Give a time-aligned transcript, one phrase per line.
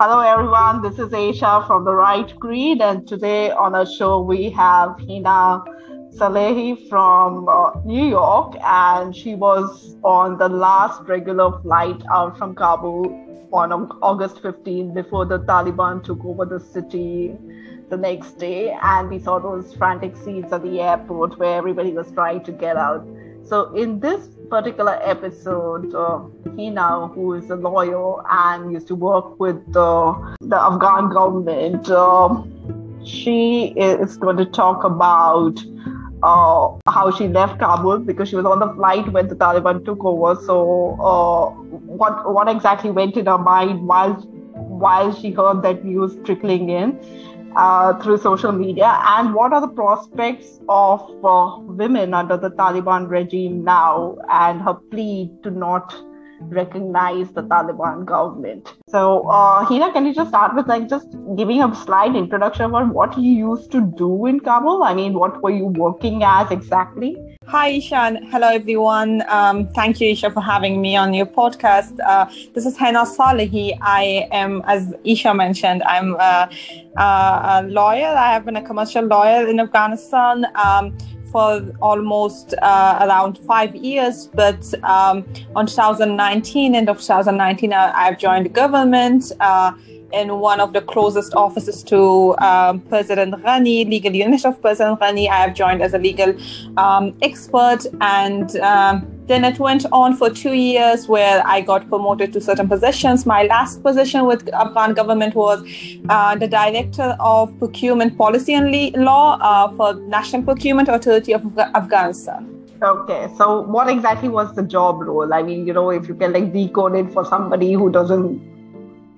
[0.00, 0.80] Hello, everyone.
[0.80, 5.64] This is Eisha from The Write Creed, and today on our show we have Henaa
[6.14, 12.54] Salehi from uh, New York, and she was on the last regular flight out from
[12.54, 13.06] Kabul
[13.52, 17.36] on August 15 before the Taliban took over the city
[17.90, 22.08] the next day, and we saw those frantic scenes at the airport where everybody was
[22.12, 23.04] trying to get out.
[23.48, 26.20] So, in this particular episode, uh,
[26.56, 32.42] Henaa, who is a lawyer and used to work with uh, the Afghan government, uh,
[33.04, 35.56] she is going to talk about
[36.22, 40.04] uh, how she left Kabul because she was on the flight when the Taliban took
[40.04, 40.34] over.
[40.42, 41.50] So, uh,
[42.00, 44.14] what what exactly went in her mind while
[44.84, 46.98] while she heard that news trickling in?
[47.56, 49.00] Uh, through social media?
[49.04, 54.74] And what are the prospects of uh, women under the Taliban regime now and her
[54.74, 55.94] plea to not
[56.40, 58.74] recognize the Taliban government?
[58.88, 62.92] So, uh, Henaa, can you just start with like just giving a slight introduction about
[62.94, 64.82] what you used to do in Kabul?
[64.82, 67.16] I mean, what were you working as exactly?
[67.46, 68.22] Hi, Eisha.
[68.30, 69.22] Hello, everyone.
[69.28, 71.98] Um, thank you, Eisha, for having me on your podcast.
[72.04, 73.78] Uh, this is Henaa Salehi.
[73.80, 76.50] I am, as Eisha mentioned, I'm a,
[76.96, 78.08] a, lawyer.
[78.08, 80.44] I have been a commercial lawyer in Afghanistan.
[80.56, 80.96] Um,
[81.30, 84.28] for almost uh, around five years.
[84.34, 89.32] But um, on 2019, end of 2019, I, have joined the government.
[89.40, 89.72] Uh,
[90.10, 95.28] in one of the closest offices to um, President Ghani, legal unit of President Ghani.
[95.28, 96.34] I have joined as a legal
[96.78, 102.32] um, expert, and um, then it went on for two years where I got promoted
[102.32, 103.26] to certain positions.
[103.26, 105.62] My last position with Afghan government was
[106.08, 112.54] uh, the director of procurement policy and law uh, for National Procurement Authority of Afghanistan.
[112.82, 115.34] Okay, so what exactly was the job role?
[115.34, 118.57] I mean, you know, if you can like decode it for somebody who doesn't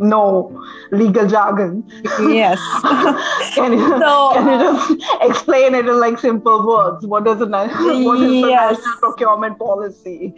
[0.00, 1.84] know legal jargon.
[2.20, 2.58] Yes.
[3.54, 7.06] can, you, so, can you just explain it in like simple words?
[7.06, 8.76] What does it what is yes.
[8.76, 10.34] the national procurement policy,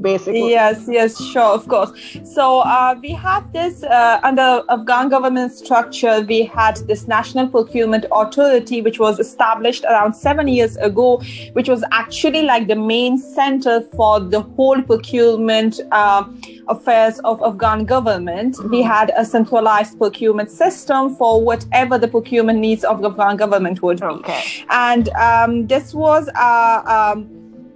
[0.00, 0.50] basically?
[0.50, 1.92] Yes, yes, sure, of course.
[2.24, 6.22] So uh, we have this uh, under Afghan government structure.
[6.22, 11.22] We had this National Procurement Authority, which was established around seven years ago,
[11.52, 16.24] which was actually like the main center for the whole procurement uh,
[16.68, 18.56] affairs of Afghan government.
[18.56, 18.70] Mm-hmm.
[18.70, 23.82] We had a centralized procurement system for whatever the procurement needs of the Afghan government
[23.82, 24.06] would be.
[24.06, 24.64] Okay.
[24.70, 27.28] And um, this was uh, um,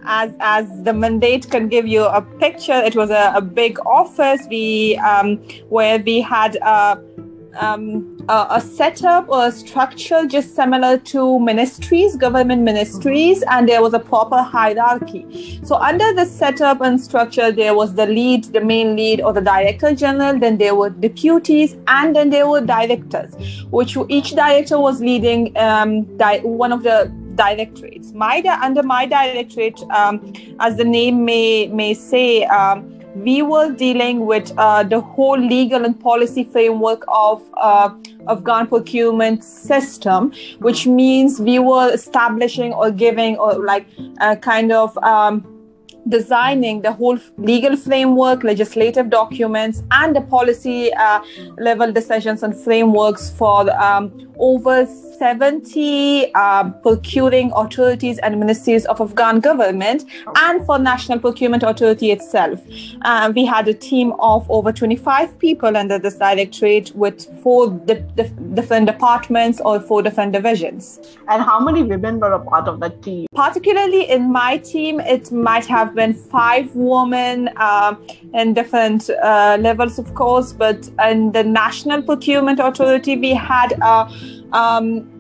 [0.05, 2.75] as as the mandate can give you a picture.
[2.75, 4.47] It was a, a big office.
[4.49, 5.37] We um,
[5.69, 6.57] where we had.
[6.59, 6.97] Uh,
[7.59, 13.83] um, a, a, setup or a structure just similar to ministries, government ministries, and there
[13.83, 15.61] was a proper hierarchy.
[15.65, 19.41] So, under the setup and structure, there was the lead, the main lead, or the
[19.41, 23.35] director general, then there were deputies, and then there were directors,
[23.71, 28.13] which each director was leading um, di- one of the directorates.
[28.13, 32.45] My under my directorate, um, as the name may may say.
[32.45, 37.91] Um, we were dealing with uh, the whole legal and policy framework of uh,
[38.29, 43.87] Afghan procurement system, which means we were establishing or giving or like
[44.21, 45.56] a kind of um,
[46.09, 51.21] designing the whole legal framework, legislative documents, and the policy uh,
[51.59, 59.41] level decisions and frameworks for um, over 70 uh, procuring authorities and ministries of Afghan
[59.41, 60.05] government
[60.37, 62.61] and for National Procurement Authority itself.
[63.03, 67.95] Uh, we had a team of over 25 people under this directorate with four di-
[68.15, 71.01] di- different departments or four different divisions.
[71.29, 73.27] And how many women were a part of that team?
[73.35, 77.97] Particularly in my team, it might have been five women uh,
[78.35, 84.09] in different uh, levels, of course, but in the National Procurement Authority, we had a
[84.53, 85.11] um,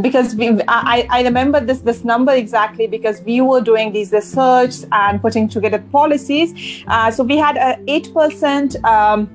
[0.00, 4.76] because we I, I remember this this number exactly because we were doing these research
[4.92, 9.28] and putting together policies uh, so we had a 8% um,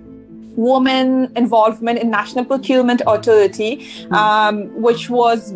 [0.55, 4.13] woman involvement in national procurement authority hmm.
[4.13, 5.53] um, which was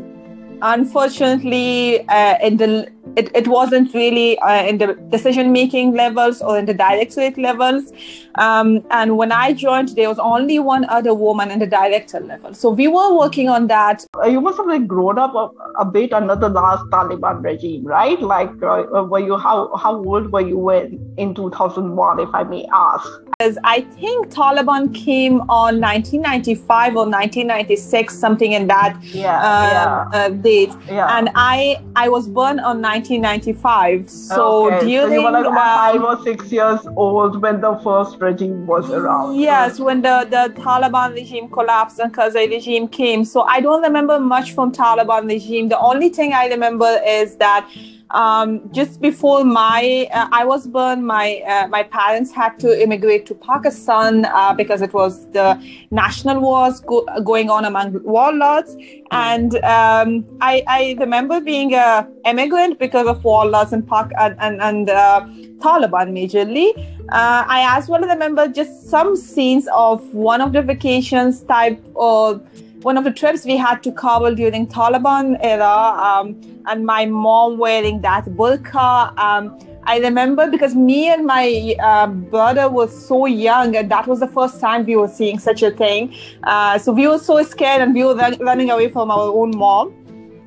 [0.62, 6.58] unfortunately uh, in the it, it wasn't really uh, in the decision making levels or
[6.58, 7.92] in the directorate levels.
[8.36, 12.54] Um, and when I joined, there was only one other woman in the director level.
[12.54, 14.06] So we were working on that.
[14.18, 17.86] Uh, you must have like grown up a, a bit under the last Taliban regime,
[17.86, 18.20] right?
[18.20, 22.44] Like, uh, uh were you how how old were you when in 2001, if I
[22.44, 23.08] may ask?
[23.38, 30.20] Because I think Taliban came on 1995 or 1996, something in that yeah, um, yeah.
[30.20, 30.72] Uh, date.
[30.88, 31.18] Yeah.
[31.18, 34.10] And I I was born on 1995.
[34.10, 34.86] So okay.
[34.86, 38.68] during so you were like um, five or six years old when the first regime
[38.68, 39.36] was around.
[39.36, 43.26] Yes, when the, the Taliban regime collapsed and Karzai regime came.
[43.26, 45.70] So I don't remember much from Taliban regime.
[45.70, 47.68] The only thing I remember is that
[48.14, 53.26] um, just before my uh, I was born, my uh, my parents had to immigrate
[53.28, 55.60] to Pakistan uh, because it was the
[55.92, 58.78] national wars go- going on among warlords,
[59.12, 64.62] and um, I, I remember being a immigrant because of warlords and Pak and and,
[64.62, 65.26] and uh,
[65.60, 66.70] Taliban majorly.
[67.10, 72.42] Uh, I as well remember just some scenes of one of the vacations type or
[72.84, 75.76] one of the trips we had to Kabul during Taliban era,
[76.08, 79.18] um, and my mom wearing that burqa.
[79.18, 84.20] Um, I remember because me and my uh, brother were so young, and that was
[84.20, 86.14] the first time we were seeing such a thing.
[86.44, 89.58] Uh, so we were so scared, and we were run- running away from our own
[89.58, 89.94] mom.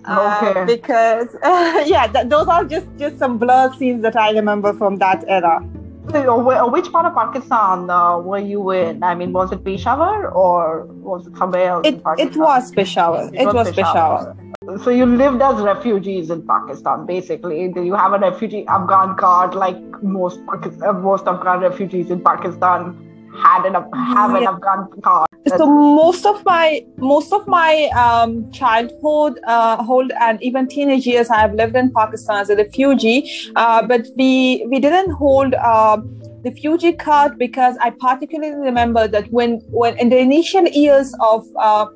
[0.05, 0.65] Uh, Okay.
[0.77, 1.37] because
[1.89, 5.55] yeah, th- those are just just some blur scenes that I remember from that era.
[6.11, 9.03] So, Which part of Pakistan uh, were you in?
[9.03, 11.87] I mean, was it Peshawar or was it somewhere else?
[11.87, 13.31] It in it was Peshawar.
[13.33, 14.37] It, was Peshawar.
[14.83, 17.63] So you lived as refugees in Pakistan, basically.
[17.63, 22.97] You have a refugee Afghan card, like most Pakistan, uh, most Afghan refugees in Pakistan
[23.35, 23.75] had an
[24.15, 24.57] have an Yeah.
[25.03, 25.27] Card.
[25.57, 31.31] so most of my most of my um, childhood uh, hold and even teenage years
[31.31, 33.19] i have lived in pakistan as a refugee
[33.57, 34.31] uh, but we
[34.71, 35.97] we didn't hold uh,
[36.47, 41.87] refugee card because i particularly remember that when when in the initial years of uh,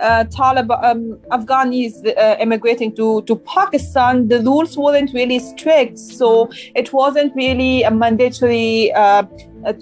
[0.00, 6.48] uh, Taliban um, Afghanis uh, immigrating to to Pakistan, the rules weren't really strict, so
[6.74, 9.22] it wasn't really a mandatory uh,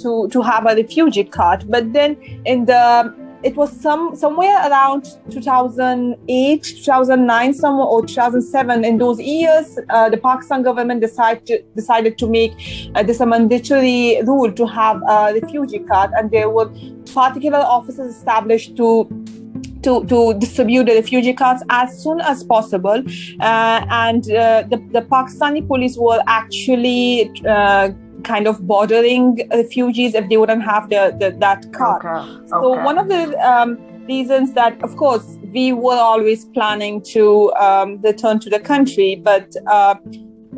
[0.02, 1.70] to to have a refugee card.
[1.70, 8.98] But then in the it was some somewhere around 2008 2009 somewhere or 2007 in
[8.98, 12.52] those years uh, the pakistan government decided to, decided to make
[12.94, 16.68] uh, this a mandatory rule to have a refugee card and there were
[17.14, 19.08] particular offices established to
[19.82, 23.02] to, to distribute the refugee cards as soon as possible.
[23.40, 27.90] Uh, and uh, the, the Pakistani police were actually uh,
[28.30, 32.04] kind of bordering refugees if they wouldn't have the, the that card.
[32.04, 32.48] Okay.
[32.48, 32.84] So okay.
[32.90, 33.22] one of the
[33.52, 33.76] um,
[34.06, 35.26] reasons that, of course,
[35.58, 39.94] we were always planning to um, return to the country, but uh,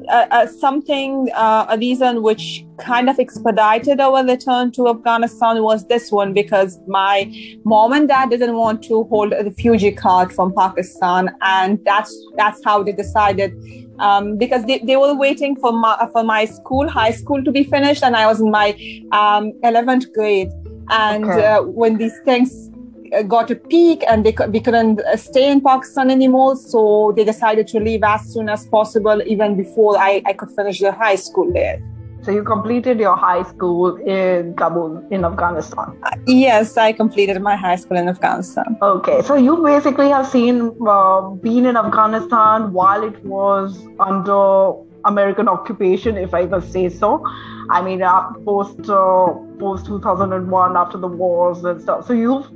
[0.08, 5.86] uh, uh, something, uh, a reason which kind of expedited our return to Afghanistan was
[5.88, 7.16] this one because my
[7.64, 12.64] mom and dad didn't want to hold a refugee card from Pakistan, and that's that's
[12.64, 13.52] how they decided.
[14.00, 17.64] Um, because they, they were waiting for my for my school, high school, to be
[17.64, 18.70] finished, and I was in my
[19.12, 20.48] um, 11th grade.
[20.90, 21.46] And Okay.
[21.46, 22.70] uh, when these things
[23.12, 26.56] uh, got a peak and they, we couldn't uh, stay in Pakistan anymore.
[26.56, 30.80] So they decided to leave as soon as possible, even before I, I could finish
[30.80, 31.78] the high school there.
[32.22, 35.98] So you completed your high school in Kabul, in Afghanistan.
[36.26, 38.76] Yes, I completed my high school in Afghanistan.
[38.82, 44.74] Okay, so you basically have seen, uh, been in Afghanistan while it was under
[45.06, 47.24] American occupation, if I must say so.
[47.70, 52.06] I mean, uh, post uh, post 2001, after the wars and stuff.
[52.06, 52.46] So you've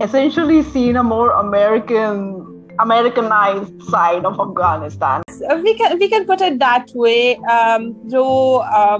[0.00, 5.22] essentially seen a more American Americanized side of Afghanistan.
[5.48, 7.36] Uh, We can we can put it that way.
[7.36, 8.98] Um, though uh,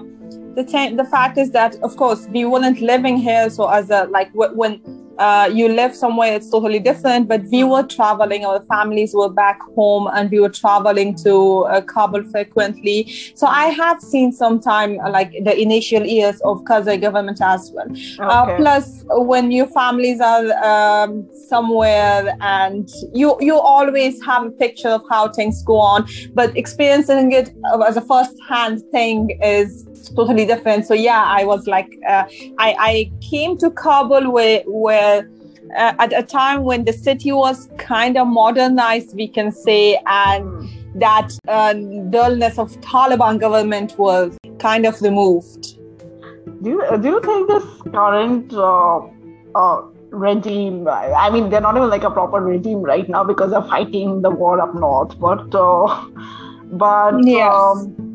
[0.55, 4.05] the th- the fact is that of course we weren't living here, so as a
[4.11, 4.81] like wh- when
[5.19, 7.29] uh, you live somewhere, it's totally different.
[7.29, 11.81] But we were traveling, our families were back home, and we were traveling to uh,
[11.83, 13.11] Kabul frequently.
[13.35, 17.89] So I have seen sometime uh, like the initial years of Karzai government as well.
[18.19, 18.57] Uh, Okay.
[18.59, 25.03] plus, when your families are um, somewhere and you you always have a picture of
[25.11, 30.87] how things go on, but experiencing it uh, as a first-hand thing is totally different.
[30.87, 32.25] So yeah, I was like, uh,
[32.59, 35.29] I I came to Kabul where where.
[35.77, 40.67] Uh, at a time when the city was kind of modernized, we can say, and
[40.95, 41.75] that uh,
[42.09, 45.77] dullness of Taliban government was kind of removed.
[46.63, 49.01] Do you, do you think this current uh,
[49.55, 53.61] uh, regime, I mean, they're not even like a proper regime right now because they're
[53.63, 56.07] fighting the war up north, but uh,
[56.73, 57.53] but Yes.
[57.53, 58.08] um,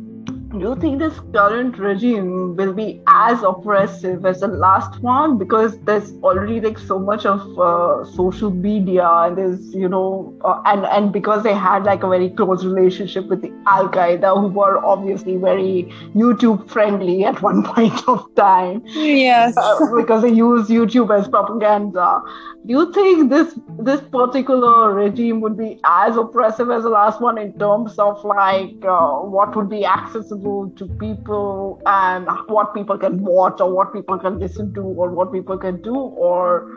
[0.54, 5.38] do you think this current regime will be as oppressive as the last one?
[5.40, 10.62] Because there's already like so much of uh, social media and there's you know uh,
[10.66, 14.48] and and because they had like a very close relationship with the al qaeda who
[14.48, 18.84] were obviously very youtube friendly at one point of time.
[18.86, 19.58] Yes.
[19.58, 22.22] Uh, because they use youtube as propaganda
[22.66, 27.38] do you think this this particular regime would be as oppressive as the last one
[27.38, 33.22] in terms of like uh, what would be accessible to people and what people can
[33.22, 35.94] watch or what people can listen to or what people can do?
[35.94, 36.72] Or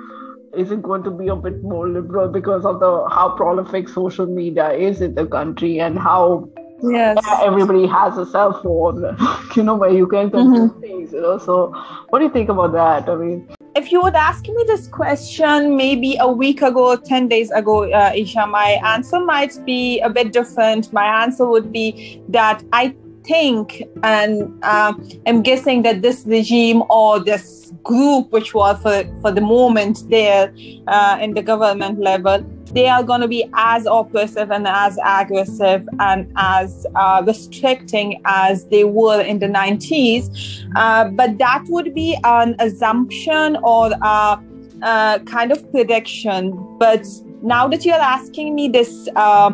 [0.57, 4.27] is it going to be a bit more liberal because of the how prolific social
[4.27, 6.49] media is in the country and how
[6.83, 7.17] yes.
[7.43, 9.17] everybody has a cell phone
[9.57, 10.81] you know where you can consume mm-hmm.
[10.81, 11.39] things you know?
[11.39, 11.73] So
[12.09, 13.09] what do you think about that?
[13.09, 17.51] I mean if you would ask me this question maybe a week ago 10 days
[17.51, 20.93] ago uh, Eisha my answer might be a bit different.
[20.93, 24.95] My answer would be that i think and uh,
[25.27, 30.55] i'm guessing that this regime or this group which was for, for the moment there
[30.87, 32.39] uh, in the government level
[32.77, 38.67] they are going to be as oppressive and as aggressive and as uh, restricting as
[38.67, 40.29] they were in the 90s.
[40.77, 44.39] Uh, but that would be an assumption or a,
[44.83, 46.53] a, kind of prediction.
[46.79, 47.07] But
[47.43, 49.53] now that you're asking me this, uh,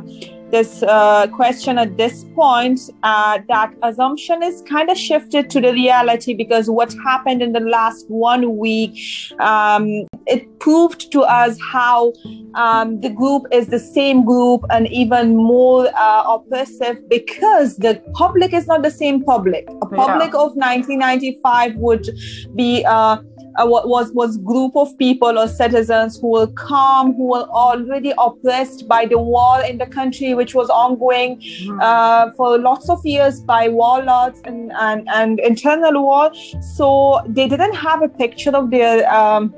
[0.53, 5.73] this uh, question at this point, uh, that assumption is kind of shifted to the
[5.73, 8.95] reality because what happened in the last one week,
[9.41, 12.13] um, it proved to us how
[12.55, 18.53] um, the group is the same group and even more uh, oppressive because the public
[18.53, 19.67] is not the same public.
[19.81, 20.45] A public yeah.
[20.45, 22.09] of 1995 would
[22.55, 23.17] be uh,
[23.57, 28.89] uh, was was group of people or citizens who were calm, who were already oppressed
[28.89, 31.83] by the war in the country, which was ongoing mm.
[31.83, 36.31] uh, for lots of years by warlords and, and, and internal war.
[36.77, 39.55] So they didn't have a picture of their um,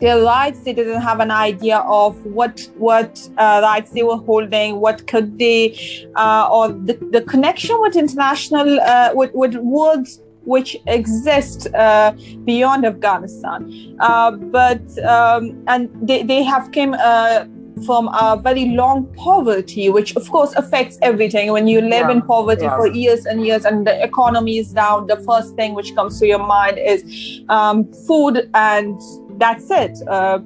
[0.00, 0.60] their rights.
[0.64, 5.38] They didn't have an idea of what what uh, rights they were holding, what could
[5.38, 12.12] they, uh, or the, the connection with international uh, with with words which exist uh,
[12.44, 13.96] beyond Afghanistan.
[14.00, 17.44] Uh, but um, and they, they have came uh,
[17.86, 21.52] from a very long poverty, which of course affects everything.
[21.52, 22.10] When you live yeah.
[22.10, 22.76] in poverty yeah.
[22.76, 26.26] for years and years and the economy is down, the first thing which comes to
[26.26, 29.00] your mind is um, food, and
[29.40, 29.98] that's it.
[30.06, 30.38] Uh,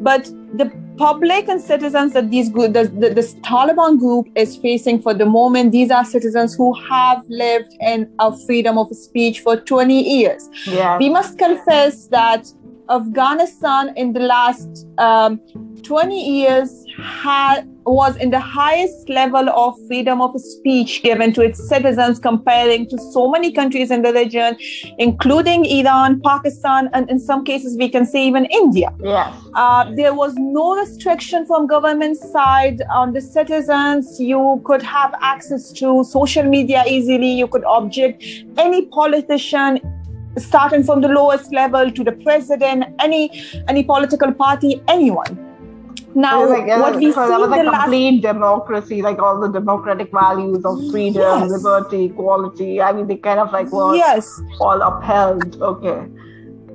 [0.00, 5.14] but the public and citizens that these the, the, this Taliban group is facing for
[5.14, 10.02] the moment, these are citizens who have lived in a freedom of speech for 20
[10.02, 10.50] years.
[10.66, 10.98] Yeah.
[10.98, 12.52] We must confess that
[12.90, 15.40] Afghanistan in the last um,
[15.84, 21.66] 20 years had was in the highest level of freedom of speech given to its
[21.68, 24.56] citizens comparing to so many countries in the region
[24.98, 28.92] including iran pakistan and in some cases we can say even india.
[29.02, 29.34] Yes.
[29.54, 34.20] Uh, there was no restriction from government side on the citizens.
[34.20, 37.32] You could have access to social media easily.
[37.32, 38.24] You could object
[38.56, 39.80] any politician
[40.38, 43.30] starting from the lowest level to the president any
[43.68, 45.49] any political party anyone
[46.14, 48.34] now, oh like, what we so see that was like complete last...
[48.34, 51.50] democracy, like all the democratic values of freedom, yes.
[51.50, 52.80] liberty, equality.
[52.80, 54.40] I mean, they kind of like were yes.
[54.60, 55.60] all upheld.
[55.62, 56.08] Okay.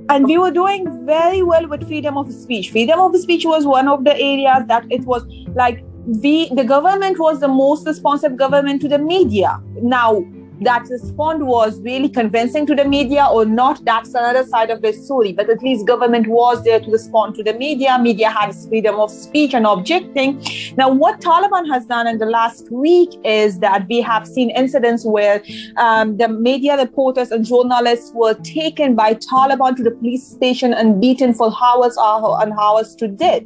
[0.08, 2.72] And we were doing very well with freedom of speech.
[2.72, 5.26] Freedom of speech was one of the areas that it was
[5.56, 9.60] like we, the government was the most responsive government to the media.
[9.82, 10.24] Now,
[10.62, 14.94] that response was really convincing to the media or not that's another side of the
[14.94, 15.34] story.
[15.34, 17.98] But at least government was there to respond to the media.
[18.00, 20.42] Media had freedom of speech and objecting.
[20.78, 25.06] Now what taliban has done in the last week is that we have seen incidents
[25.06, 25.44] where
[25.78, 31.02] um, the media reporters and journalists were taken by taliban to the police station and
[31.02, 33.44] beaten for hours and hours to death.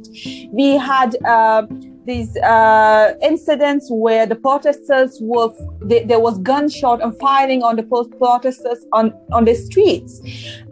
[0.52, 1.66] We had uh,
[2.06, 5.50] these uh, incidents where the protesters were
[5.82, 10.20] they, there was gunshot and firing on the protesters on on the streets.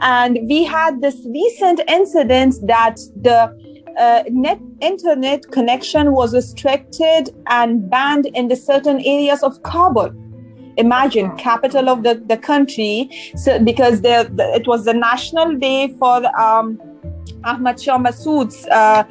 [0.00, 3.52] And we had this recent incident that the
[3.98, 10.10] uh, net internet connection was restricted and banned in the certain areas of kabul.
[10.76, 13.10] Imagine capital of the, the country.
[13.34, 16.78] So because there it was the national day for um,
[17.44, 19.04] Ahmad Shah Massoud's uh,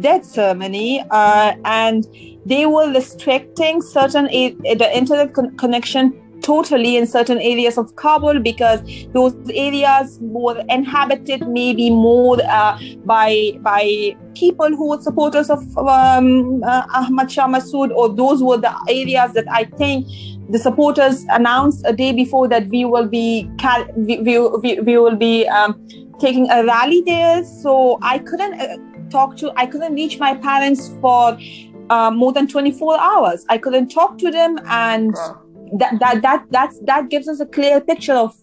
[0.00, 2.06] death ceremony, uh, and
[2.46, 8.80] they were restricting certain the internet con- connection totally in certain areas of Kabul because
[9.12, 16.62] those areas were inhabited maybe more uh, by by people who were supporters of um,
[16.64, 20.06] uh, Ahmad Shah Massoud, or those were the areas that I think
[20.50, 23.50] the supporters announced a day before that we will be
[23.96, 25.78] we, we, we will be um,
[26.18, 27.44] taking a rally there.
[27.44, 28.76] So I couldn't uh,
[29.10, 31.38] talk to I couldn't reach my parents for
[31.90, 33.46] uh, more than 24 hours.
[33.48, 35.14] I couldn't talk to them and.
[35.74, 38.34] That that that that's that gives us a clear picture of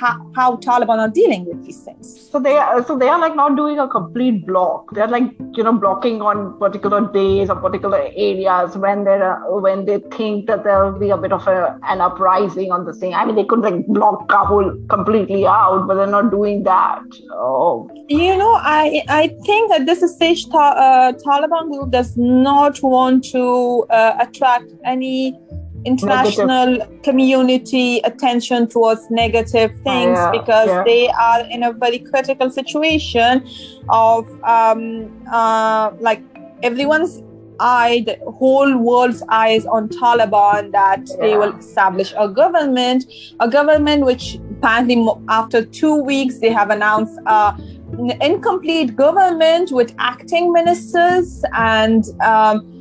[0.00, 2.28] how, how Taliban are dealing with these things.
[2.30, 4.94] So they are so they are like not doing a complete block.
[4.94, 5.24] They're like
[5.54, 10.64] you know blocking on particular days or particular areas when they're when they think that
[10.64, 13.14] there will be a bit of a, an uprising on the same.
[13.14, 17.02] I mean they could like block Kabul completely out, but they're not doing that.
[17.32, 17.90] Oh.
[18.08, 23.24] You know, I I think that this is ta- uh, Taliban group does not want
[23.32, 25.38] to uh, attract any
[25.84, 30.84] international community attention towards negative things yeah, because yeah.
[30.84, 33.46] they are in a very critical situation
[33.88, 36.22] of um, uh, like
[36.62, 37.22] everyone's
[37.60, 41.16] eye the whole world's eyes on taliban that yeah.
[41.20, 43.04] they will establish a government
[43.40, 47.52] a government which apparently after two weeks they have announced uh,
[47.98, 52.71] an incomplete government with acting ministers and um,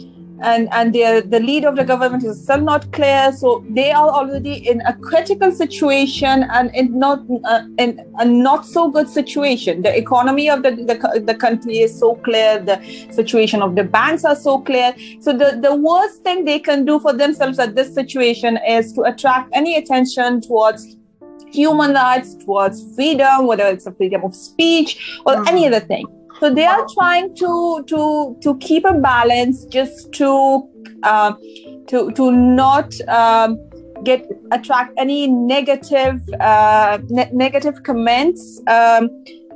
[0.42, 3.32] and and the the lead of the government is still not clear.
[3.34, 8.66] So they are already in a critical situation and in not uh, in a not
[8.66, 9.82] so good situation.
[9.82, 12.60] The economy of the, the the country is so clear.
[12.60, 12.82] The
[13.12, 14.96] situation of the banks are so clear.
[15.20, 19.04] So the the worst thing they can do for themselves at this situation is to
[19.04, 20.98] attract any attention towards
[21.52, 25.48] human rights towards freedom whether it's a freedom of speech or mm.
[25.48, 26.06] any other thing
[26.42, 30.68] so they are trying to to to keep a balance just to
[31.04, 31.34] uh,
[31.88, 33.60] to to not um,
[34.04, 39.08] get attract any negative uh, ne- negative comments um,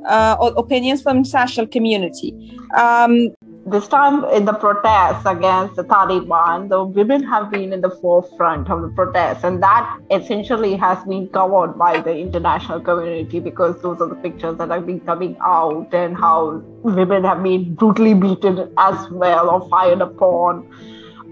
[0.08, 2.56] uh, or opinions from international community.
[2.78, 3.34] Um,
[3.66, 8.70] this time in the protests against the Taliban, the women have been in the forefront
[8.70, 14.00] of the protests, and that essentially has been covered by the international community because those
[14.02, 18.72] are the pictures that have been coming out, and how women have been brutally beaten
[18.78, 20.70] as well or fired upon,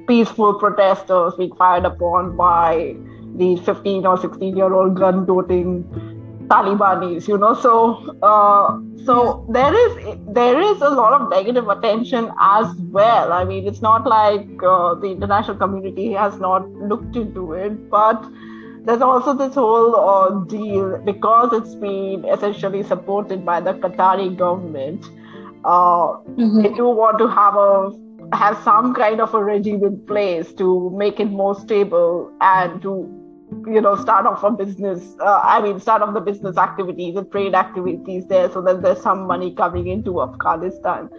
[0.07, 2.95] peaceful protesters being fired upon by
[3.35, 5.83] these 15 or 16 year old gun toting
[6.47, 7.53] Talibanis, you know.
[7.53, 13.33] So, uh, so there is there is a lot of negative attention as well.
[13.33, 18.23] I mean, it's not like uh, the international community has not looked into it, but
[18.85, 25.05] there's also this whole uh, deal because it's been essentially supported by the Qatari government.
[25.63, 26.61] Uh, mm-hmm.
[26.61, 27.91] They do want to have a
[28.35, 33.22] have some kind of a regime in place to make it more stable and to
[33.67, 37.31] you know start off a business uh, i mean start off the business activities and
[37.31, 41.09] trade activities there so that there's some money coming into afghanistan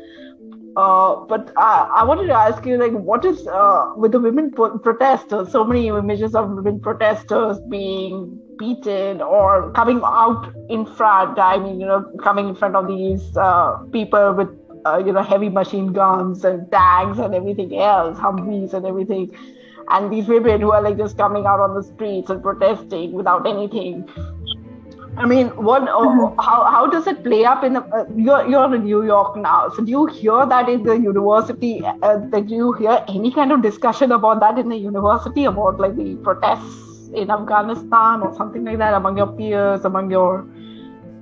[0.77, 4.51] uh, but I, I wanted to ask you, like, what is uh, with the women
[4.51, 5.53] pro- protesters?
[5.53, 11.39] So many images of women protesters being beaten or coming out in front.
[11.39, 14.49] I mean, you know, coming in front of these uh, people with,
[14.85, 19.31] uh, you know, heavy machine guns and tanks and everything else, Humvees and everything
[19.89, 23.47] and these women who are like just coming out on the streets and protesting without
[23.47, 24.09] anything
[25.17, 25.83] I mean, what?
[25.83, 26.41] Uh, mm-hmm.
[26.41, 27.75] how how does it play up in?
[27.75, 30.95] The, uh, you're you're in New York now, so do you hear that in the
[30.95, 31.83] university?
[31.85, 35.97] Uh, did you hear any kind of discussion about that in the university about like
[35.97, 40.45] the protests in Afghanistan or something like that among your peers, among your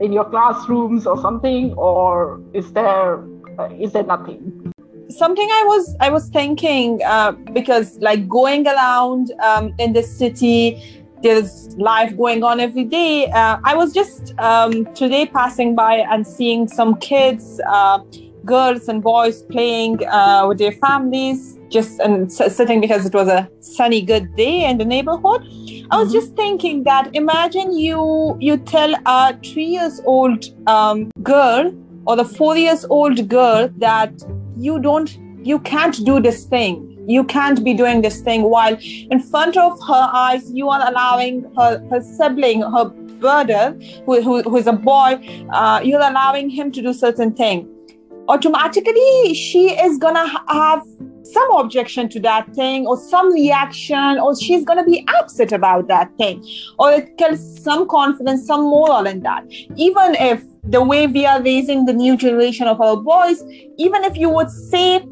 [0.01, 3.23] in your classrooms or something, or is there
[3.59, 4.72] uh, is there nothing?
[5.13, 11.01] Something i was i was thinking uh, because like going around um, in the city
[11.23, 16.27] there's life going on every day uh, i was just um, today passing by and
[16.27, 17.99] seeing some kids uh,
[18.45, 23.49] girls and boys playing uh, with their families just and sitting because it was a
[23.61, 25.43] sunny good day in the neighborhood
[25.91, 26.13] i was mm-hmm.
[26.13, 31.73] just thinking that imagine you you tell a three years old um, girl
[32.07, 34.13] or the four years old girl that
[34.57, 36.89] you don't you can't do this thing.
[37.09, 41.53] You can't be doing this thing while in front of her eyes you are allowing
[41.57, 42.85] her, her sibling her
[43.19, 45.19] brother who, who, who is a boy
[45.53, 47.69] uh, you're allowing him to do certain thing.
[48.29, 50.85] Automatically she is gonna have
[51.25, 55.89] some objection to that thing or some reaction or she's going to be upset about
[55.89, 56.45] that thing.
[56.79, 59.45] Or it kills some confidence some moral in that.
[59.77, 63.43] Even if the way we are raising the new generation of our boys
[63.79, 65.05] even if you would say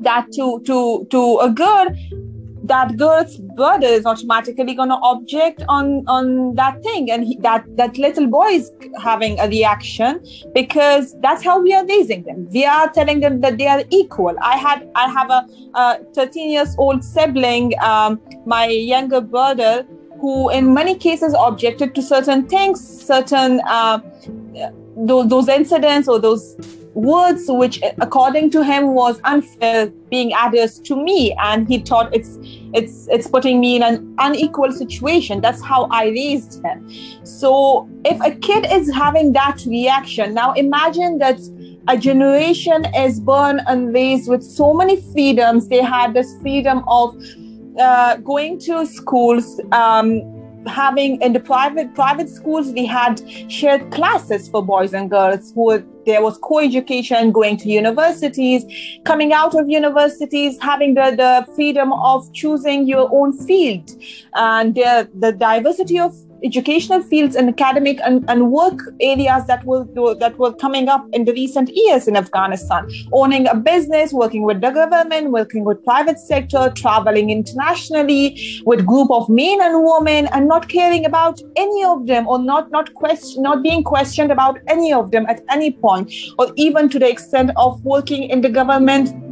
[0.00, 1.94] that to to to a girl
[2.64, 7.64] that girl's brother is automatically going to object on on that thing and he, that
[7.76, 8.70] that little boy is
[9.02, 12.48] having a reaction because that's how we are raising them.
[12.50, 14.34] We are telling them that they are equal.
[14.40, 19.84] I had i have a, a 13 years old sibling um, my younger brother
[20.20, 23.98] who in many cases objected to certain things certain uh,
[24.96, 26.56] those, those incidents or those
[26.94, 31.34] words which according to him was unfair being addressed to me.
[31.42, 32.38] And he thought it's
[32.74, 35.40] it's it's putting me in an unequal situation.
[35.40, 36.88] That's how i raised him.
[37.24, 41.40] So if a kid is having that reaction now imagine that
[41.88, 45.68] a generation is born and raised with so many freedoms.
[45.68, 47.16] They had this freedom of
[47.78, 50.20] uh, going to schools um,
[50.66, 53.20] having in the private private schools we had
[53.50, 58.64] shared classes for boys and girls who there was co-education going to universities
[59.04, 63.88] coming out of universities having the, the freedom of choosing your own field.
[64.34, 69.84] And the, the diversity of educational fields and academic and, and work areas that were
[70.16, 72.88] that were coming up in the recent years in Afghanistan.
[73.12, 79.10] Owning a business, working with the government, working with private sector, traveling internationally with group
[79.10, 83.42] of men and women, and not caring about any of them or not not question
[83.42, 87.50] not being questioned about any of them at any point, or even to the extent
[87.56, 89.31] of working in the government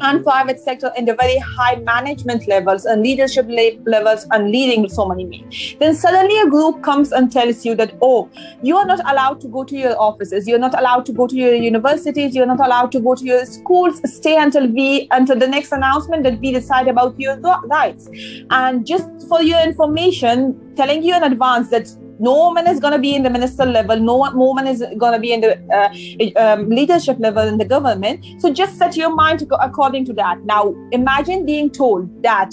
[0.00, 3.46] and private sector in the very high management levels and leadership
[3.84, 5.50] levels and leading so many men.
[5.78, 8.28] Then suddenly a group comes and tells you that, oh,
[8.62, 11.34] you are not allowed to go to your offices, you're not allowed to go to
[11.34, 15.48] your universities, you're not allowed to go to your schools, stay until we until the
[15.48, 18.08] next announcement that we decide about your rights.
[18.50, 22.98] And just for your information, telling you in advance that no woman is going to
[22.98, 23.98] be in the minister level.
[23.98, 28.24] No woman is going to be in the uh, um, leadership level in the government.
[28.40, 30.44] So just set your mind according to that.
[30.44, 32.50] Now imagine being told that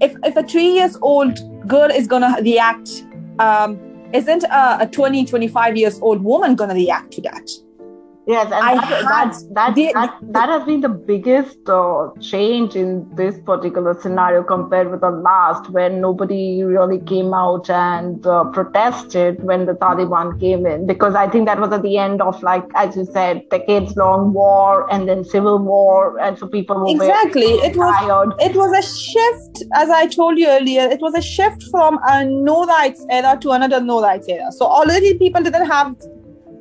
[0.00, 3.04] if, if a three years old girl is going to react
[3.38, 3.78] um,
[4.12, 7.50] isn't a, a 20 25 years old woman going to react to that
[8.26, 12.74] Yes, and I that, had, that, that, that, that, has been the biggest uh, change
[12.74, 18.42] in this particular scenario compared with the last, when nobody really came out and uh,
[18.46, 20.88] protested when the Taliban came in.
[20.88, 24.32] Because I think that was at the end of, like, as you said, decades long
[24.32, 26.18] war and then civil war.
[26.18, 27.44] And so people were exactly.
[27.44, 28.34] it was, tired.
[28.40, 32.24] It was a shift, as I told you earlier, it was a shift from a
[32.24, 34.50] no rights era to another no rights era.
[34.50, 35.94] So already people didn't have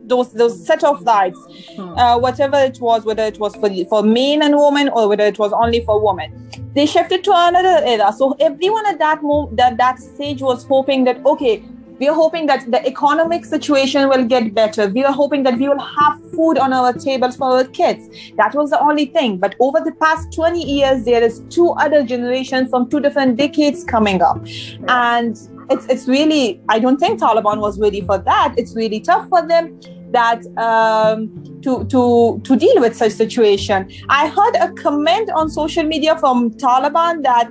[0.07, 1.39] those those set of rights,
[1.75, 1.97] hmm.
[1.97, 5.39] uh, whatever it was, whether it was for for men and women or whether it
[5.39, 8.13] was only for women, they shifted to another era.
[8.13, 11.63] So everyone at that moment, that that stage was hoping that okay,
[11.99, 14.87] we are hoping that the economic situation will get better.
[14.89, 18.09] We are hoping that we will have food on our tables for our kids.
[18.35, 19.37] That was the only thing.
[19.37, 23.83] But over the past 20 years, there is two other generations from two different decades
[23.85, 24.45] coming up.
[24.89, 25.37] And
[25.69, 28.53] it's it's really I don't think Taliban was ready for that.
[28.57, 29.79] It's really tough for them
[30.11, 33.91] that um, to to to deal with such situation.
[34.09, 37.49] I heard a comment on social media from Taliban that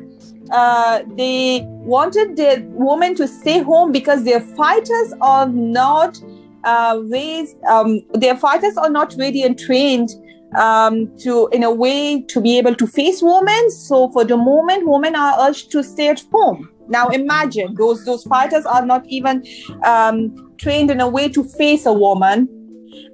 [0.51, 6.21] uh, they wanted the women to stay home because their fighters are not
[6.65, 7.57] uh, raised.
[7.65, 10.11] Um, their fighters are not ready and trained
[10.57, 13.71] um, to in a way to be able to face women.
[13.71, 16.71] So for the moment, women are urged to stay at home.
[16.89, 19.45] Now imagine those those fighters are not even
[19.85, 22.49] um, trained in a way to face a woman.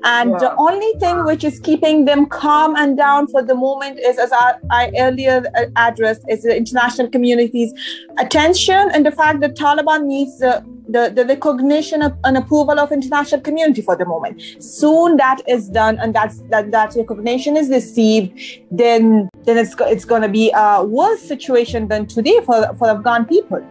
[0.04, 0.38] And yeah.
[0.38, 4.32] the only thing which is keeping them calm and down for the moment is, as
[4.32, 7.72] I, I earlier uh, addressed, is the international community's
[8.18, 12.90] attention and the fact that Taliban needs the the, the recognition of, and approval of
[12.90, 14.42] international community for the moment.
[14.58, 18.38] Soon that is done and that's that that recognition is received,
[18.70, 23.24] then then it's it's going to be a worse situation than today for for Afghan
[23.26, 23.64] people.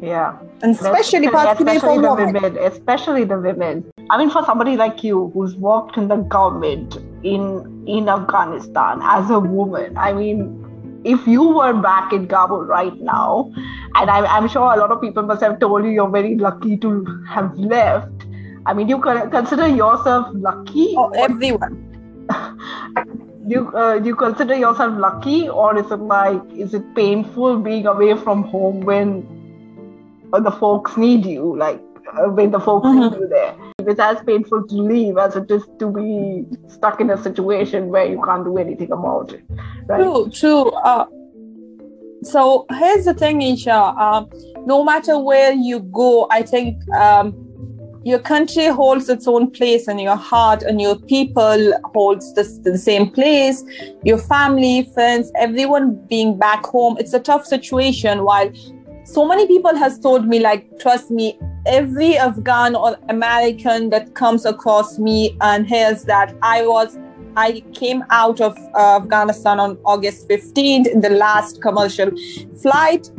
[0.00, 2.32] Yeah, and especially, especially the women.
[2.34, 3.92] women, especially the women.
[4.10, 9.28] I mean, for somebody like you who's worked in the government in in Afghanistan as
[9.30, 10.62] a woman, I mean,
[11.04, 13.52] if you were back in Kabul right now,
[13.96, 16.76] and I'm, I'm sure a lot of people must have told you you're very lucky
[16.78, 18.26] to have left.
[18.64, 20.94] I mean, you consider yourself lucky?
[20.96, 21.88] Oh, everyone.
[23.48, 28.16] you uh, you consider yourself lucky, or is it like is it painful being away
[28.16, 29.41] from home when
[30.40, 31.80] the folks need you, like
[32.16, 33.00] uh, when the folks mm-hmm.
[33.00, 33.54] need you there?
[33.80, 38.06] It's as painful to leave as it is to be stuck in a situation where
[38.06, 39.44] you can't do anything about it.
[39.86, 40.00] Right?
[40.00, 40.70] True, true.
[40.70, 41.06] Uh,
[42.22, 43.94] so here's the thing, Eisha.
[43.98, 44.24] Uh,
[44.64, 47.34] no matter where you go, I think um,
[48.04, 52.76] your country holds its own place in your heart and your people holds this, the
[52.76, 53.62] same place
[54.02, 58.50] your family friends everyone being back home it's a tough situation while
[59.04, 64.44] so many people has told me like trust me every afghan or american that comes
[64.44, 66.98] across me and hears that i was
[67.36, 72.10] i came out of uh, afghanistan on august 15th in the last commercial
[72.60, 73.10] flight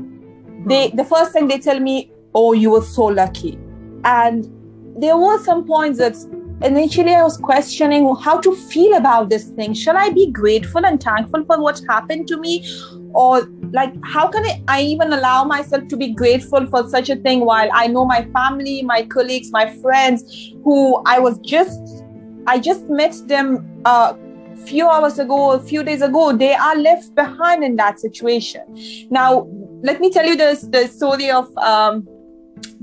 [0.66, 3.58] they the first thing they tell me oh you were so lucky
[4.06, 4.50] and
[4.96, 6.16] there were some points that
[6.64, 9.74] initially I was questioning how to feel about this thing.
[9.74, 12.66] Should I be grateful and thankful for what happened to me?
[13.14, 17.46] Or like how can I, even allow myself to be grateful for such a thing
[17.46, 20.24] while I know my family, my colleagues, my friends
[20.64, 22.04] who I was just
[22.46, 24.18] I just met them a uh,
[24.66, 28.64] few hours ago, a few days ago, they are left behind in that situation.
[29.10, 29.48] Now,
[29.82, 32.08] let me tell you this the story of um,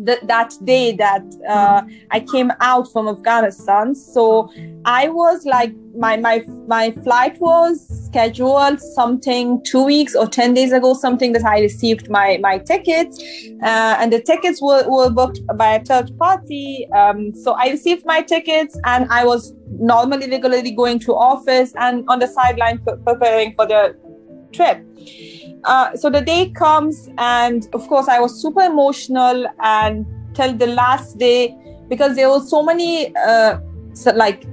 [0.04, 3.94] th- that day that uh, I came out from Afghanistan.
[3.94, 4.50] So
[4.84, 10.72] I was like, my my my flight was scheduled something two weeks or ten days
[10.72, 10.94] ago.
[10.94, 13.22] Something that I received my my tickets,
[13.62, 16.86] uh, and the tickets were, were booked by a third party.
[16.96, 22.04] Um, so I received my tickets, and I was normally regularly going to office and
[22.08, 23.96] on the sideline preparing for the
[24.52, 24.84] trip.
[25.64, 30.66] Uh, so the day comes, and of course, I was super emotional and till the
[30.66, 31.54] last day
[31.88, 33.58] because there were so many, uh,
[33.92, 34.44] so like,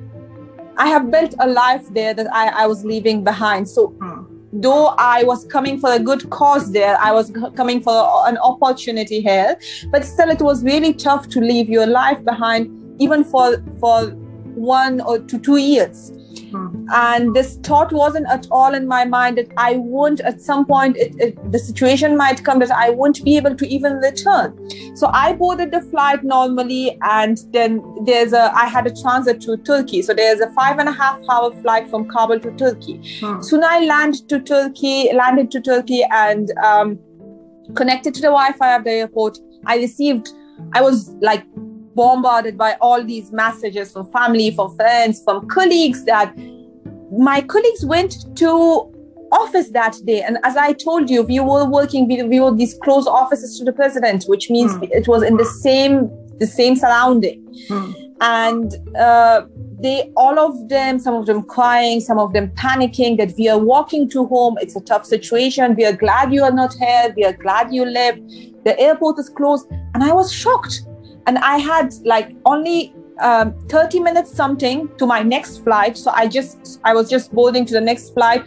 [0.77, 3.67] I have built a life there that I, I was leaving behind.
[3.69, 4.23] So, hmm.
[4.53, 9.21] though I was coming for a good cause there, I was coming for an opportunity
[9.21, 9.57] here,
[9.91, 12.69] but still, it was really tough to leave your life behind,
[13.01, 14.11] even for for
[14.55, 16.11] one or two, two years.
[16.93, 20.97] And this thought wasn't at all in my mind that I won't, at some point,
[20.97, 24.69] it, it, the situation might come that I won't be able to even return.
[24.95, 29.57] So I boarded the flight normally, and then there's a, I had a transit to
[29.57, 30.01] Turkey.
[30.01, 32.99] So there's a five and a half hour flight from Kabul to Turkey.
[32.99, 33.41] Mm-hmm.
[33.41, 36.99] Soon I landed to Turkey, landed to Turkey, and um,
[37.75, 39.39] connected to the Wi Fi of the airport.
[39.65, 40.29] I received,
[40.73, 41.43] I was like
[41.95, 46.33] bombarded by all these messages from family, from friends, from colleagues that
[47.11, 48.93] my colleagues went to
[49.31, 50.21] office that day.
[50.21, 53.65] And as i told you we were working we, we were these close offices to
[53.65, 54.89] the president which means mm.
[54.91, 57.43] it was in the same the same surrounding.
[57.69, 57.95] Mm.
[58.21, 59.41] and uh,
[59.79, 63.59] they all of them some of them crying some of them panicking that we are
[63.59, 64.57] walking to home.
[64.59, 65.75] It's a tough situation.
[65.75, 67.13] We are glad you are not here.
[67.15, 68.19] We are glad you left.
[68.63, 69.67] The airport is closed.
[69.93, 70.81] And i was shocked.
[71.27, 75.97] And i had like only um, 30 minutes something to my next flight.
[75.97, 78.43] So i just i was just boarding to the next flight.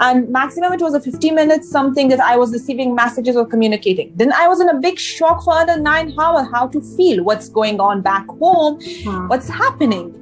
[0.00, 4.12] And maximum it was a 50 minutes something that i was receiving messages or communicating.
[4.16, 7.48] Then i was in a big shock for another nine hours how to feel what's
[7.48, 9.28] going on back home hmm.
[9.28, 10.18] what's happening.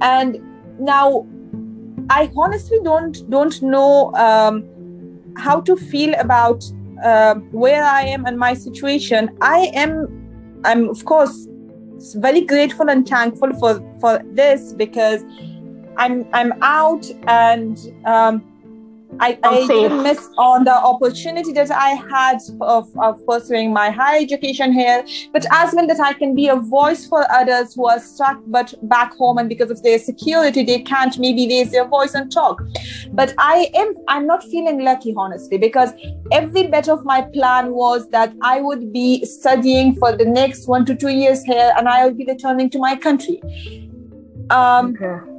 [0.00, 0.40] And
[0.78, 1.26] now
[2.10, 4.64] i honestly don't don't know um,
[5.36, 6.64] how to feel about
[7.04, 9.36] uh, where i am and my situation.
[9.40, 9.92] I am
[10.64, 11.48] i'm of course
[12.14, 15.22] very grateful and thankful for for this because
[15.96, 18.53] I'm I'm out and um,
[19.20, 24.20] I, I didn't miss on the opportunity that I had of, of pursuing my higher
[24.20, 28.00] education here, but as well that I can be a voice for others who are
[28.00, 32.14] stuck but back home and because of their security they can't maybe raise their voice
[32.14, 32.62] and talk.
[33.12, 35.92] But I am I'm not feeling lucky honestly because
[36.32, 40.84] every bit of my plan was that I would be studying for the next one
[40.86, 43.40] to two years here and I would be returning to my country.
[44.50, 45.33] Um, okay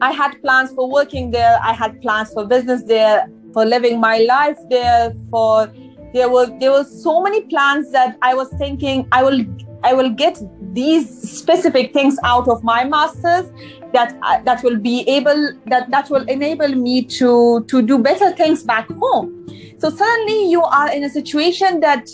[0.00, 1.58] I had plans for working there.
[1.62, 5.14] I had plans for business there, for living my life there.
[5.30, 5.72] For
[6.12, 9.44] there were there were so many plans that I was thinking I will
[9.82, 10.38] I will get
[10.72, 13.50] these specific things out of my masters
[13.92, 18.32] that uh, that will be able that that will enable me to to do better
[18.32, 19.46] things back home.
[19.78, 22.08] So suddenly you are in a situation that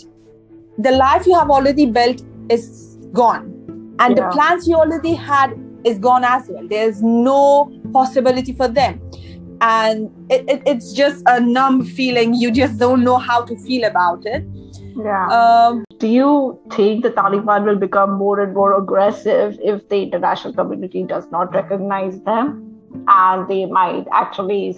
[0.77, 3.45] the life you have already built is gone,
[3.99, 4.23] and yeah.
[4.23, 5.53] the plans you already had
[5.85, 6.67] is gone as well.
[6.67, 9.01] There's no possibility for them.
[9.61, 12.33] And it, it, it's just a numb feeling.
[12.33, 14.45] You just don't know how to feel about it.
[14.95, 15.27] Yeah.
[15.27, 20.53] Um, Do you think the Taliban will become more and more aggressive if the international
[20.53, 22.77] community does not recognize them?
[23.07, 24.77] And they might actually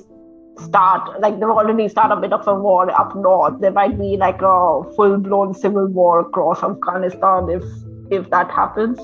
[0.57, 3.59] start, like they've already started a bit of a war up north.
[3.59, 7.63] There might be like a full blown civil war across Afghanistan if
[8.11, 8.99] if that happens.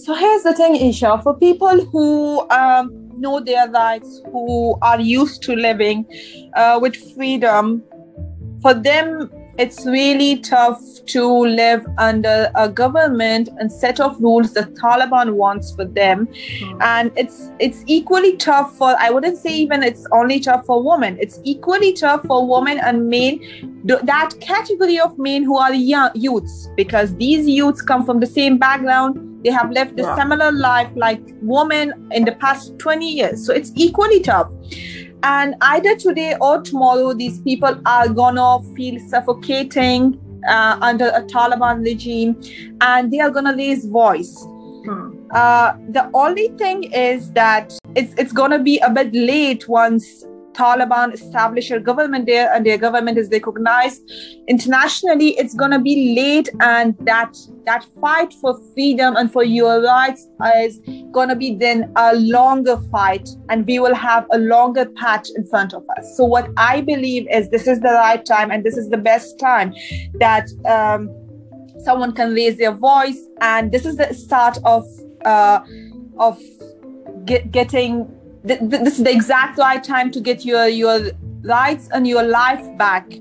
[0.00, 1.22] So here's the thing, Eisha.
[1.22, 6.06] For people who um, know their rights, who are used to living
[6.54, 7.82] uh, with freedom,
[8.62, 14.62] for them it's really tough to live under a government and set of rules the
[14.82, 16.26] Taliban wants for them.
[16.26, 16.82] Mm.
[16.82, 21.18] And it's it's equally tough for I wouldn't say even it's only tough for women.
[21.20, 23.40] It's equally tough for women and men,
[23.84, 28.56] that category of men who are young youths, because these youths come from the same
[28.56, 29.26] background.
[29.44, 33.44] They have lived a similar life like women in the past 20 years.
[33.44, 34.50] So it's equally tough.
[35.22, 41.84] And either today or tomorrow, these people are gonna feel suffocating uh, under a Taliban
[41.84, 42.40] regime
[42.80, 44.46] and they are gonna raise voice.
[44.84, 45.16] Hmm.
[45.30, 51.12] Uh, the only thing is that it's it's gonna be a bit late once Taliban
[51.12, 54.02] establish a government there and their government is recognized
[54.48, 56.48] internationally, it's going to be late.
[56.60, 60.80] And that that fight for freedom and for your rights is
[61.12, 65.46] going to be then a longer fight and we will have a longer patch in
[65.46, 66.16] front of us.
[66.16, 69.38] So what I believe is this is the right time and this is the best
[69.38, 69.74] time
[70.14, 71.08] that um,
[71.84, 73.20] someone can raise their voice.
[73.40, 74.84] And this is the start of,
[75.24, 75.60] uh,
[76.18, 76.40] of
[77.24, 78.08] get, getting
[78.46, 81.10] th- this is the exact right time to get your your
[81.42, 83.12] rights and your life back.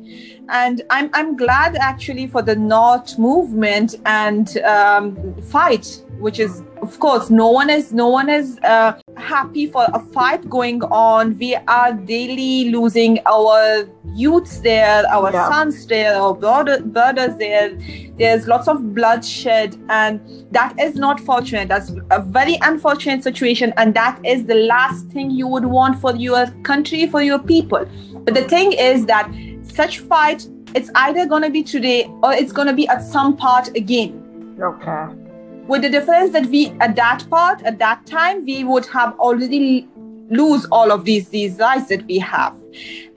[0.52, 7.00] And i'm i'm glad actually for the not movement and um, fight which is of
[7.00, 11.38] course no one is no one is uh, happy for a fight going on.
[11.38, 15.50] We are daily losing our youths there our yeah.
[15.50, 17.78] sons there our brother, brothers there.
[18.18, 20.20] There's lots of bloodshed and
[20.52, 21.68] that is not fortunate.
[21.68, 26.16] That's a very unfortunate situation and that is the last thing you would want for
[26.16, 27.86] your country for your people.
[28.26, 29.32] But the thing is that
[29.64, 33.36] such fight it's either going to be today or it's going to be at some
[33.36, 34.56] part again.
[34.62, 35.29] Okay
[35.70, 39.88] with the difference that we at that part at that time we would have already
[40.32, 42.56] lose all of these these rights that we have.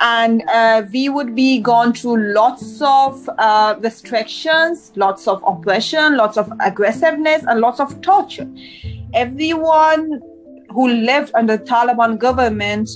[0.00, 6.36] And uh, we would be gone through lots of uh, restrictions lots of oppression lots
[6.36, 8.48] of aggressiveness and lots of torture.
[9.14, 10.20] Everyone
[10.70, 12.88] who lived under taliban government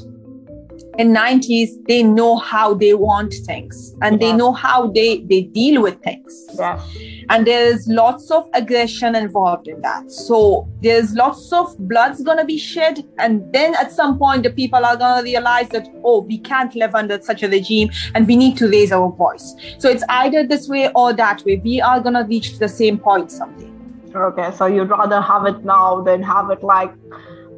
[0.99, 4.29] in 90s they know how they want things and yeah.
[4.31, 6.47] they know how they they deal with things.
[6.55, 6.83] Yeah.
[7.29, 10.11] and there's lots of aggression involved in that.
[10.11, 13.05] So there's lots of blood's gonna be shed.
[13.19, 16.95] And then at some point the people are gonna realize that oh we can't live
[16.95, 19.55] under such a regime and we need to raise our voice.
[19.79, 21.57] So it's either this way or that way.
[21.63, 23.71] We are gonna reach the same point someday.
[24.15, 26.93] Okay so you'd rather have it now than have it like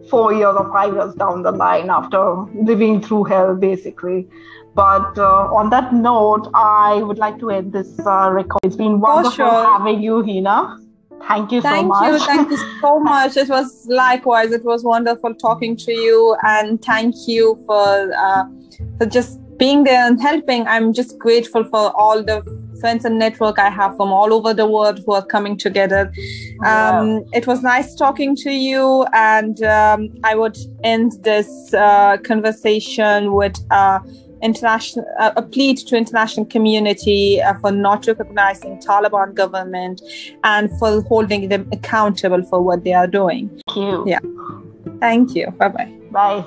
[0.08, 2.20] four years or five years down the line after
[2.54, 4.28] living through hell, basically.
[4.74, 8.60] But uh, on that note, I would like to end this uh, record.
[8.62, 9.64] It's been wonderful sure.
[9.64, 10.84] having you, Henaa.
[11.26, 12.12] Thank you thank so much.
[12.12, 13.36] You, thank you so much.
[13.36, 14.52] It was likewise.
[14.52, 18.44] It was wonderful talking to you, and thank you for uh,
[18.98, 20.66] for just being there and helping.
[20.66, 22.42] I'm just grateful for all the
[22.80, 26.12] friends and network I have from all over the world who are coming together.
[26.64, 33.32] Um, It was nice talking to you, and um, I would end this uh, conversation
[33.32, 34.00] with uh,
[34.42, 40.00] international uh, a plea to international community uh, for not recognizing Taliban government
[40.44, 43.50] and for holding them accountable for what they are doing.
[43.68, 44.04] Thank you.
[44.06, 44.20] Yeah.
[45.00, 45.50] Thank you.
[45.58, 45.92] Bye-bye.
[46.10, 46.44] Bye.